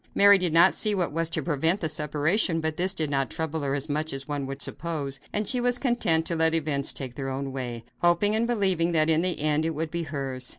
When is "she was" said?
5.47-5.77